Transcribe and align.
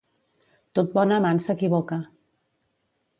Tot 0.79 0.89
bon 0.95 1.13
amant 1.17 1.43
s'equivoca. 1.47 1.99